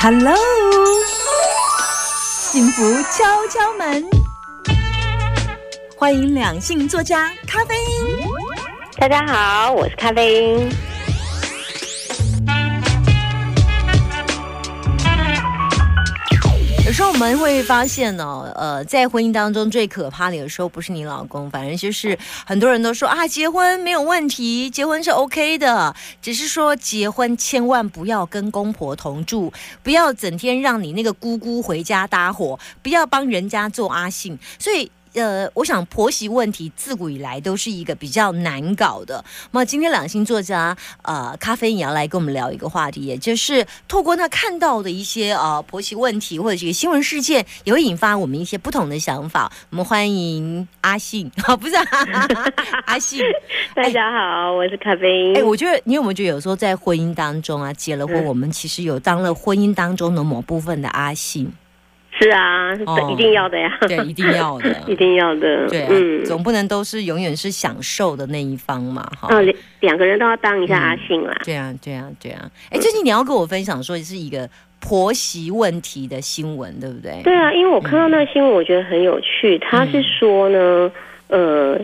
[0.00, 0.32] Hello，
[2.14, 4.08] 幸福敲敲门，
[5.96, 8.24] 欢迎两性作家咖啡因。
[8.96, 10.87] 大家好，我是咖啡因。
[16.98, 29.52] 时候我们会发现呢，呃，在婚姻当中最可怕的有时候不是你老公，反正就是很多人都说啊，结婚没有问题，结婚是 OK 的，只是说结婚千万不要跟公婆同住，
[29.84, 34.90] 不要整天让你那个姑姑回家搭伙，不要帮人家做阿信，所以。
[35.20, 39.24] 呃，我想婆媳问题自古以来都是一个比较难搞的。
[39.50, 49.50] 那么今天两星作家呃，咖啡也要来跟我们聊一个话题，也就是透过他看到的一些呃婆媳问题或者是新闻事件，也会引发我们一些不同的想法。
[49.70, 51.74] 我们欢迎阿信，好， 不是
[52.86, 53.20] 阿信，
[53.74, 55.34] 大家好，我是咖啡。
[55.34, 61.52] 哎，我觉得你有没有觉得有时候在婚姻当中啊，结了婚，我们其实有当了婚姻当中的某部分的阿信。
[62.20, 62.74] 是啊，
[63.12, 63.78] 一定要的呀。
[63.82, 65.68] 对，一定要的， 一定要的。
[65.68, 69.28] 对，嗯，总不能都是永远是享受的那一方嘛，哈。
[69.30, 71.36] 哦，两两个人都要当一下阿信啦。
[71.44, 72.50] 对啊，对啊，对啊。
[72.70, 74.48] 哎，最近你要跟我分享说是一个
[74.80, 77.22] 婆媳问题的新闻，对不对？
[77.22, 79.58] 对啊，因为我看到那个新闻，我觉得很有趣。
[79.58, 80.90] 他是说呢，
[81.28, 81.78] 呃，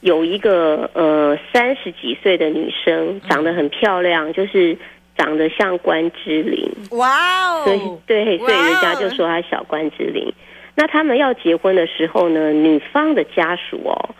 [0.00, 4.76] 有一个呃三十几岁的女生，长得很漂亮，就是。
[5.16, 7.64] 长得像关之琳，哇哦！
[7.64, 10.32] 所以对，所以人家就说她小关之琳。
[10.76, 14.14] 那他们要结婚的时候呢，女方的家属哦，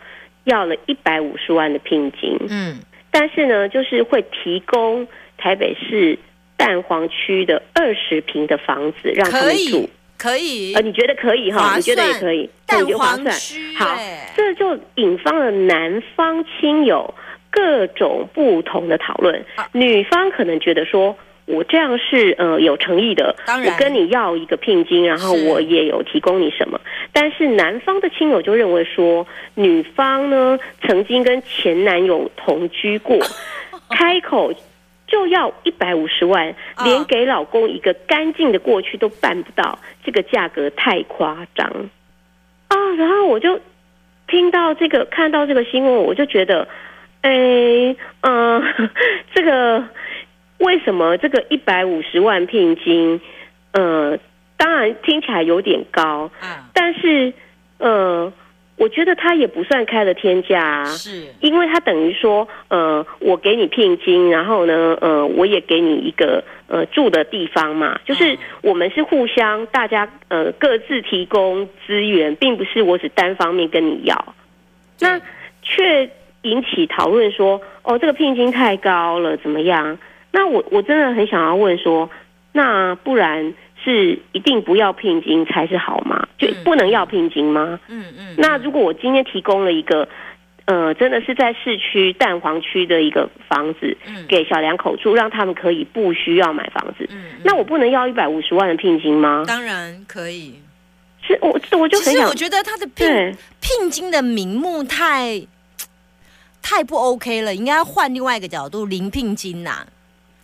[0.45, 2.79] 要了一百五十万的聘金，嗯，
[3.11, 6.17] 但是呢，就是会提供台北市
[6.57, 10.75] 蛋黄区的二十平的房子让他们住，可以？
[10.75, 11.75] 呃，你觉得可以哈？
[11.75, 12.49] 你觉得也可以？
[12.67, 13.97] 蛋黄区，好，
[14.37, 17.13] 这就引发了男方亲友。
[17.55, 21.17] 各种不同的讨论，女方可能觉得说，
[21.47, 26.81] 我这样是呃有诚意的，我跟你要一个聘金，然后我也有提供你什么。
[27.13, 33.17] 但是男方的亲友就认为说，女方呢曾经跟前男友同居过，
[33.91, 34.53] 开口
[35.07, 41.69] 就要一百五十万，连给老公一个干净的过去都办不到，这个价格太夸张
[42.67, 42.77] 啊！
[42.99, 43.61] 然后我就
[44.27, 46.67] 听到这个，看到这个新闻，我就觉得。
[47.25, 48.63] 哎，嗯，
[49.35, 49.83] 这个
[50.59, 53.19] 为什么这个一百五十万聘金？
[53.73, 54.19] 呃，
[54.59, 56.31] 当然听起来有点高，
[56.75, 57.33] 但是
[57.79, 58.31] 呃，
[58.77, 74.35] 我觉得他也不算开了天价，是，因为他等于说，呃，我给你聘金，然后呢，呃，我也给你一个呃住的地方嘛，就是我们是互相大家呃各自提供资源，并不是我只单方面跟你要，
[75.01, 75.19] 那
[75.63, 76.11] 却。
[76.45, 79.99] 引起讨论说，哦，这个聘金太高了，怎么样？
[80.31, 82.09] 那我我真的很想要问说，
[82.53, 86.27] 那不然是一定不要聘金才是好吗？
[86.39, 87.79] 就不能要聘金吗？
[87.89, 88.35] 嗯嗯。
[88.39, 90.09] 那如果我今天提供了一个，
[90.67, 93.97] 呃，真的是在市区蛋黄区的一个房子，
[94.29, 97.09] 给小两口住，让他们可以不需要买房子，
[97.43, 99.45] 那我不能要一百五十万的聘金吗？
[99.47, 100.55] 当然可以。
[101.27, 103.07] 是我我就很想，我觉得他的聘
[103.61, 105.41] 聘金的名目太。
[106.65, 109.87] 太不 OK 了，应该换另外一个角度，零聘金呐。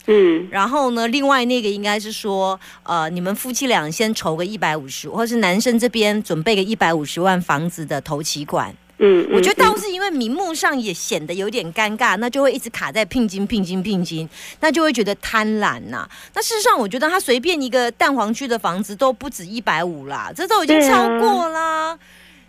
[0.06, 8.74] 嗯，然后呢，另外那个应该是说，呃，你们夫妻俩先筹个一百五十，或是男生这边准备个一百五十万房子的头期款。
[8.98, 14.28] 嗯，我觉得倒是因为名目上也显得有点尴尬，那就会一直卡在聘金、聘金、聘金，
[14.60, 16.06] 那就会觉得贪婪呐。
[16.34, 21.98] 那事实上，我觉得他随便一个蛋黄区的房子都不止一百五啦，这都已经超过了。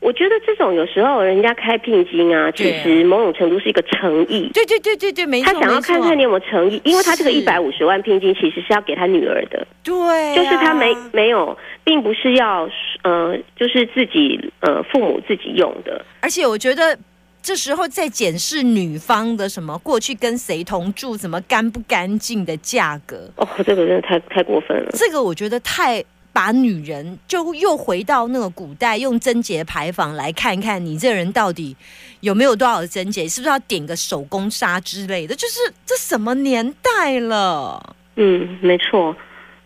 [0.02, 4.50] 我觉得这种有时候人家开聘金啊，其实某种程度是一个诚意。
[4.52, 5.54] 对对对对对，没错。
[5.54, 9.66] 他想要看看你有没有诚意，因为他这个一百五十万聘金其实是要给他女儿的。
[9.84, 12.68] 对，就是他没没有，并不是要
[13.04, 16.04] 呃，就是自己呃父母自己用的。
[16.20, 16.98] 而且我觉得
[17.44, 23.30] 这时候在检视女方的什么过去跟谁同住，怎么干不干净的价格。
[23.36, 24.90] 哦，这个真的太太过分了。
[24.94, 26.04] 这个我觉得太。
[26.34, 31.76] 把女人就又回到那个古代，用贞节牌坊来看看你这人到底
[32.22, 35.36] 有没有多少贞洁，是不是要点个手工纱之类的？
[35.36, 37.96] 就是这什么年代了？
[38.16, 39.16] 嗯，没错。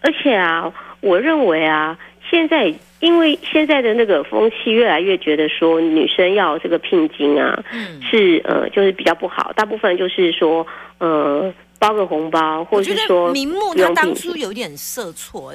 [0.02, 0.72] 而且啊，
[1.02, 1.98] 我认为啊，
[2.30, 9.52] 现在因为现在的那个风气越来越觉得说女生要这个聘金啊，嗯是呃，就是比较不好。
[9.56, 10.66] 大部分就是说，
[11.00, 15.54] 呃，包个红包，或者是说明目，他当初有点设错。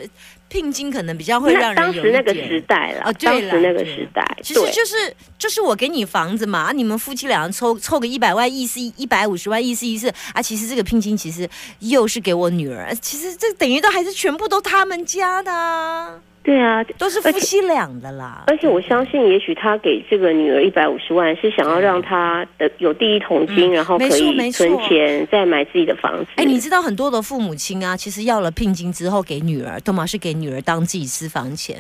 [0.51, 10.13] 聘金可能比较会让人当时那个时代了，当时那个时代，其实就是就是我给你房子嘛，你们夫妻俩凑凑个一百万，意思一百五十万，意思意思。
[10.35, 11.49] 啊，其实这个聘金其实
[11.79, 16.21] 又是给我女儿，其实这等于都还是全部都他们家的。
[16.43, 18.45] 对啊，都是夫妻俩的啦。
[18.47, 26.27] 而且我相信，也许他给这个女儿一百五十万，是想要让她的有第一桶金，然后可以存钱再买自己的房子。
[26.37, 31.77] 哎，你知道很多的父母亲啊，其实要了聘金之后给女儿，都嘛是给女儿当自己私房钱。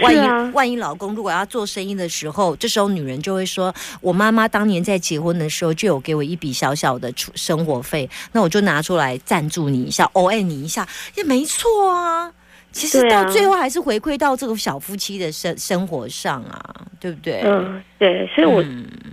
[0.00, 12.30] 万一万一老公如果要做生意的时候，这时候女人就会说：“我妈妈当年在结婚的时候就有给我一笔小小的出生活费，那我就拿出来赞助你一下，哦哎你一下，也没错啊。”
[12.74, 16.60] 其实到最后还是回馈到这个小夫妻的生生活上啊，
[16.98, 17.40] 对不对？
[17.44, 18.62] 嗯，对，所以我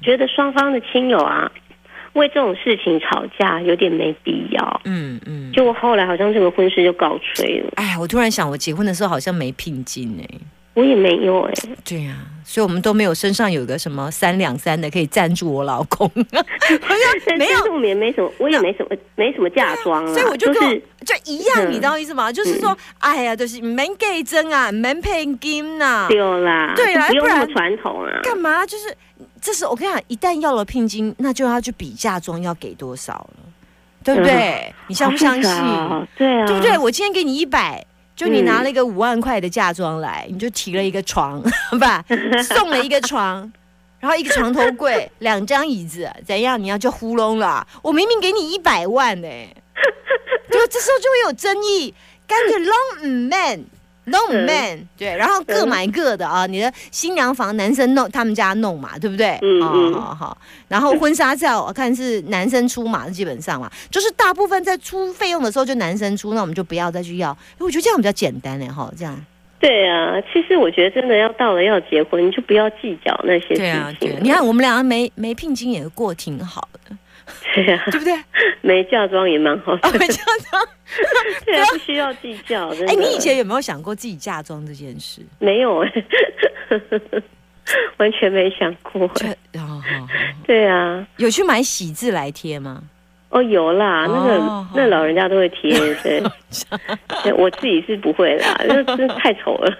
[0.01, 1.49] 觉得双方的亲友啊，
[2.13, 4.81] 为这种事情吵架有点没必要。
[4.85, 7.71] 嗯嗯，就我后来好像这个婚事就告吹了。
[7.75, 10.27] 哎，我突然想，我结婚的时候好像没聘金哎。
[10.73, 11.53] 我也没有哎，
[11.83, 12.15] 对呀，
[12.45, 16.15] 所以我们都没有身上有个什么三两三的可以赞助我老公，好
[17.27, 22.31] 像没有，我也没什么，我也没什么，没什么嫁妆所以我就跟就一样，你知道意思吗？
[22.31, 28.65] 就是说，哎呀，就是没给真啊，没配金呐，对啦，对啦，不然传统啊，干嘛？
[28.65, 28.95] 就是
[29.41, 33.37] 这是我跟你讲，一旦要了聘金，那就要去比嫁妆要给多少了，
[34.05, 34.73] 对不对？
[34.87, 35.43] 你相不相信？
[36.15, 36.77] 对啊，对不对？
[36.77, 37.85] 我今天给你一百。
[38.21, 41.41] 就你拿了一个五万块的嫁妆来，你就提了一个床，
[41.81, 42.05] 吧，
[42.43, 43.51] 送了一个床，
[43.99, 46.61] 然后一个床头柜， 两张椅子，怎样？
[46.61, 47.65] 你要就糊弄了？
[47.81, 49.27] 我明明给你一百万呢，
[50.51, 51.95] 就这时候就会有争议，
[52.27, 53.65] 干脆 long man。
[54.11, 59.39] 弄 man 对，然后各买各的啊，你的新娘房男生弄，他们家弄嘛，对不对？
[59.41, 60.37] 嗯嗯，好好。
[60.67, 69.19] 然后婚纱照我看是男生出嘛，基本上嘛，就是大部分在出费用的时候就男生出，那我们就不要再去要，因为我觉得这样比较简单嘞哈，这样。
[69.59, 73.57] 对啊，其实我觉得真的要到了要结婚，你就不要计较那些事情。
[73.57, 76.95] 对啊，对，你看我们两个没没聘金也过挺好的。
[77.55, 78.13] 对呀，对不对？
[78.61, 80.67] 没嫁妆也蛮好，没嫁妆，
[81.45, 82.69] 对啊，不需要计较。
[82.87, 85.21] 哎，你以前有没有想过自己嫁妆这件事？
[85.39, 85.91] 没有哎，
[87.97, 89.03] 完全没想过。
[89.05, 89.81] 哦，
[90.45, 92.81] 对啊，有去买喜字来贴吗？
[93.29, 95.71] 哦，有啦，那个那老人家都会贴，
[96.03, 96.21] 对，
[97.33, 99.73] 我自己是不会啦，那真太丑了。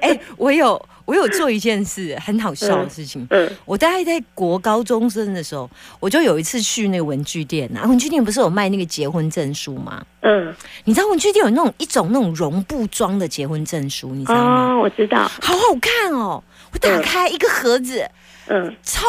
[0.00, 0.80] 哎，我有
[1.12, 5.70] 我有做一件事很好笑的事情，嗯，我大概在国高中生的时候，
[6.00, 10.02] 我就有一次去那个文具店啊，文具店不是有卖那个结婚证书吗？
[10.22, 10.54] 嗯，
[10.84, 14.74] 你知道文具店有那种一种那种绒布装的结婚证书，你知道吗？
[14.78, 16.42] 我知道，好好看哦，
[16.72, 18.08] 我打开一个盒子，
[18.46, 19.06] 嗯，超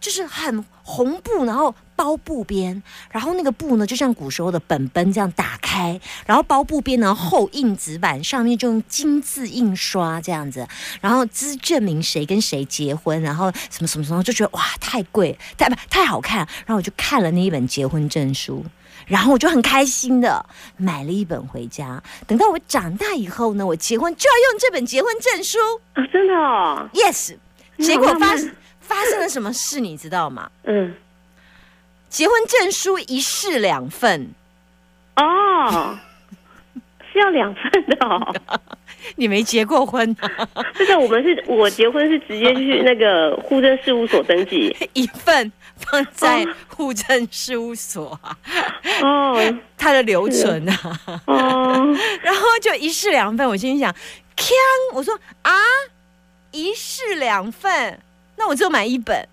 [0.00, 1.74] 就是很红布，然后。
[2.00, 10.66] 包布边，然后那个布呢，就像古时候的本本这样打开，然后包布边呢厚印纸板，上面就用金字印刷这样子，
[11.02, 18.64] 然后只证明谁跟谁结婚，然后什么什么什么，就觉得哇太贵，太不太好看，然后我就看了那一本结婚证书，
[19.04, 20.46] 然后我就很开心的
[20.78, 22.02] 买了一本回家。
[22.26, 25.58] 等到我长大以后呢，我结婚就要用这本结婚证书
[25.92, 27.36] 啊，真的哦，yes。
[27.78, 28.36] 结果发
[28.90, 30.50] 发生了什么事，你知道吗？
[30.64, 30.92] 嗯。
[32.08, 34.34] 结婚证书一式两份，
[35.14, 35.96] 哦，
[37.12, 38.34] 是要两份的哦。
[39.14, 40.12] 你没结过婚？
[40.76, 48.18] 就是我们是我结婚是直接去那个户政事务所登记， 一份放在户政事务所
[49.02, 49.38] 哦，
[49.78, 53.48] 它的留存啊，哦， 然后就一式两份。
[53.48, 53.94] 我心想，
[54.36, 54.50] 锵！
[54.92, 55.52] 我说啊，
[56.50, 58.00] 一式两份，
[58.40, 59.28] 那我就买一本。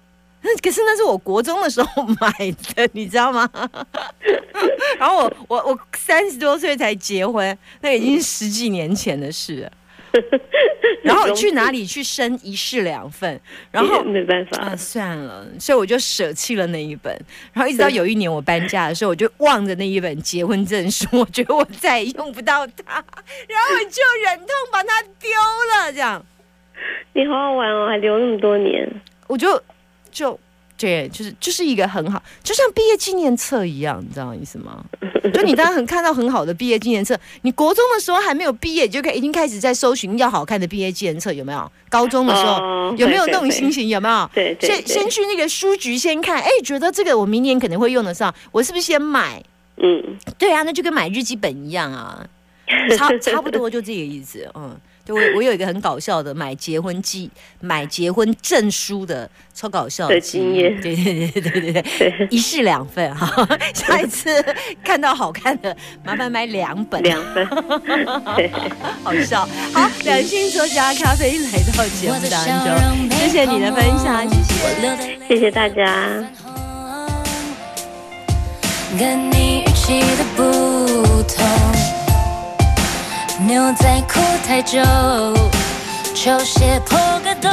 [0.62, 2.30] 可是那是我国中的时候买
[2.76, 3.50] 的，你知道吗？
[5.00, 9.72] 然后我我我三十多岁才结婚，那已经十几年前的事了。
[11.04, 13.40] 然后去哪里去生一式两份？
[13.72, 17.14] 然后没办法啊，算了，所以我就舍弃了那一本。
[17.52, 25.30] 然后一直到有一年我搬家的时候，我就望着那一本结婚证书，我觉得我再也用不到它，然后我就忍痛把它丢
[25.76, 25.92] 了。
[25.92, 26.26] 这样，
[27.14, 28.90] 你好好玩哦，还留那么多年，
[29.28, 29.62] 我就。
[30.10, 30.40] 就
[30.80, 34.84] 对，就是就是一个很好，就像毕业纪念册一样，你知道意思吗？
[35.34, 41.72] 就你当很看到很好的毕业纪念册，你国中的时候还没有毕业，就可以已经开始在搜寻要好看的毕业纪念册，有没有？
[41.90, 43.88] 高中的时候有没有那种心情？
[43.90, 44.30] 有没有？
[44.34, 49.44] 对，先先去那个书局先看，哎，觉得这个我明年可能会用得上，我是不是先买？
[49.78, 50.02] 嗯，
[50.40, 52.26] 对啊，那就跟买日记本一样啊，
[52.98, 54.76] 差差不多就这个意思，嗯。
[55.08, 63.48] 就我我有一个很搞笑的买结婚记、买结婚证书的超搞笑的经验，对对对对对 对，一式两份哈。
[63.74, 64.44] 下一次
[64.84, 65.74] 看到好看的，
[66.04, 67.48] 麻烦买两本，两份，
[69.02, 69.48] 好笑。
[69.74, 76.22] 好，两性作家咖啡来到节目当中，谢谢你的分享，谢谢，谢谢大家。
[79.00, 80.44] 跟你预期的不
[81.24, 81.77] 同。
[83.46, 84.80] 牛仔裤太皱，
[86.16, 87.52] 球鞋破个洞。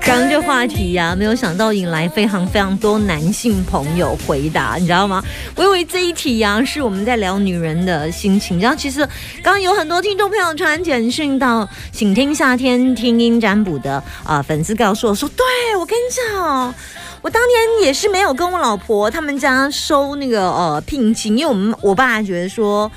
[0.00, 5.22] 刚刚这话题呀，没有想到引来非常非常多男性朋友回答，你知道吗？
[5.54, 8.58] 我以为这一题呀，是我们在聊女人的心情。
[8.58, 9.00] 然后其实
[9.42, 15.44] 刚刚有很多听众朋友传简讯到，请听夏天听音占卜的啊粉丝告诉我说，对
[15.76, 16.74] 我跟你讲哦。
[17.22, 22.90] 我当年也是没有跟我老婆他们家收那个呃聘金，因为我们我爸觉得说，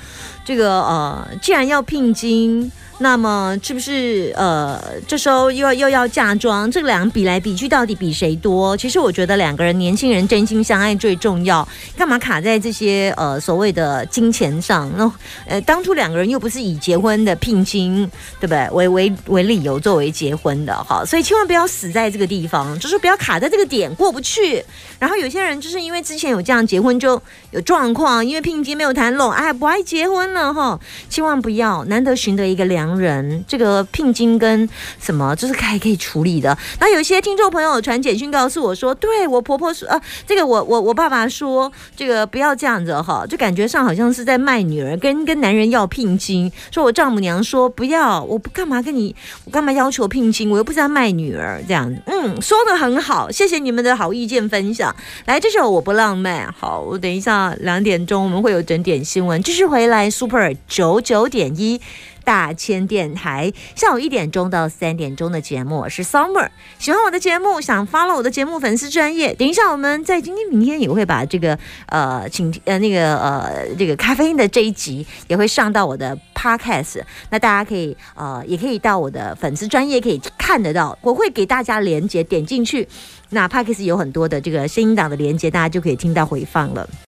[0.44, 2.70] 这个呃既然要聘金。
[3.02, 4.78] 那么是不是呃，
[5.08, 6.70] 这时候又要又要嫁妆？
[6.70, 8.76] 这两比来比去，到底比谁多？
[8.76, 11.66] 其实我觉得两个人年轻人真心相爱最重要。
[11.96, 14.92] 干嘛卡在这些呃所谓的金钱上？
[14.98, 15.10] 那
[15.46, 18.06] 呃，当初两个人又不是以结婚的聘金，
[18.38, 18.68] 对不对？
[18.70, 24.62] 为为为理由作为结婚的哈，所以千万不要死在这个地方，就是不要卡在这个点过不去。
[24.98, 27.20] 然后有些人就是因为之前有这样结婚就
[27.52, 30.78] 有状况，因为聘金没有谈拢，哎，不爱结婚了哈。
[31.08, 32.89] 千万不要，难得寻得一个良。
[32.98, 34.68] 人这个聘金跟
[35.00, 36.56] 什么，就是还可以处理的。
[36.78, 46.50] 那有一些听众朋友传简讯告诉我说，对我婆婆说，呃，这个我我我爸爸说，这个不要这样子哈，就感觉上好像是在卖女儿，跟跟男人要聘金。
[46.70, 50.50] 说我丈母娘说不要，我不干嘛跟你，我干嘛要求聘金？
[50.50, 52.00] 我又不是在卖女儿这样子。
[52.06, 54.94] 嗯，说的很好，谢谢你们的好意见分享。
[55.26, 56.52] 来，这首我不浪漫。
[56.58, 61.80] 好，我等一下两点钟我们会有整点新闻，继续回来 Super 九九点一。
[62.24, 66.48] 大千电台下午一点钟到三点钟的节目，我是 Summer。
[66.78, 69.32] 喜欢我的节目，想 follow 我的节目，粉丝专业。
[69.34, 77.00] 等一下，我们在今天、明天也会把这个呃，请呃那个呃这个咖啡因的这一集也会上到我的 Podcast。
[77.30, 82.86] 那大家可以呃也可以到我的粉丝专业可以看得到，我会给大家连接，点进去，
[83.30, 86.88] 那 Podcast 有很多的这个声音档的连接，大家就可以听到回放了。